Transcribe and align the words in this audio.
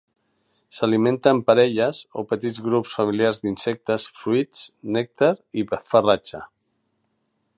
S'alimenta 0.75 1.33
en 1.37 1.41
parelles 1.49 1.99
o 2.21 2.23
petits 2.31 2.57
grups 2.69 2.95
familiars 3.01 3.41
d'insectes, 3.43 4.09
fruits, 4.21 4.65
nèctar 4.97 5.31
i 5.63 5.69
farratge. 5.93 6.45